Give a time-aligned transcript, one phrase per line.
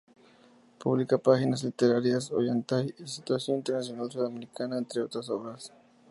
[0.79, 5.71] Publica Páginas literarias, Ollantay y Situación internacional sudamericana, entre otras obras.